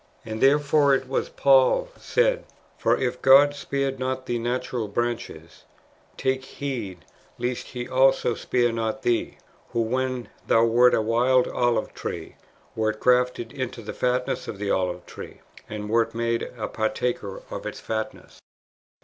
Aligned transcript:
And 0.25 0.41
therefore 0.41 0.95
it 0.95 1.07
was 1.07 1.27
that 1.27 1.37
Paul 1.37 1.89
said," 1.95 2.45
For 2.79 2.97
if 2.97 3.21
[God] 3.21 3.53
spared 3.53 3.99
not 3.99 4.25
the 4.25 4.39
natural 4.39 4.87
branches, 4.87 5.63
[take 6.17 6.43
heed] 6.43 7.05
lest 7.37 7.67
He 7.67 7.87
also 7.87 8.33
spare 8.33 8.71
not 8.71 9.03
thee, 9.03 9.37
who, 9.73 9.81
when 9.81 10.27
thou 10.47 10.65
wert 10.65 10.95
a 10.95 11.03
wild 11.03 11.47
olive 11.47 11.93
tree, 11.93 12.35
wert 12.75 12.99
grafted 12.99 13.51
into 13.51 13.83
the 13.83 13.93
fatness 13.93 14.47
of 14.47 14.57
the 14.57 14.71
olive 14.71 15.05
tree, 15.05 15.41
and 15.69 15.87
wert 15.87 16.15
made 16.15 16.49
a 16.57 16.67
partaker 16.67 17.43
of 17.51 17.67
its 17.67 17.79
fatness." 17.79 18.41